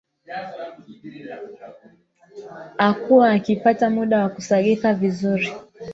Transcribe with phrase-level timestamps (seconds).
[2.77, 5.53] akuwa hakipati muda wa kusagika vizuri